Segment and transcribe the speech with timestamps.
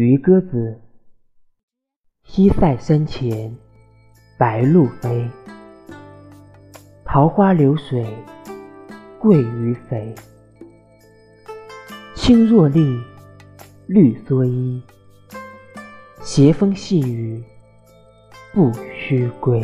[0.00, 0.80] 渔歌子
[2.22, 3.52] 西塞山前
[4.38, 5.28] 白鹭飞。
[7.04, 8.06] 桃花流水
[9.18, 10.14] 鳜鱼肥。
[12.14, 13.02] 青箬笠
[13.88, 14.80] 绿蓑衣。
[16.20, 17.42] 斜风细雨
[18.54, 19.60] 不须归。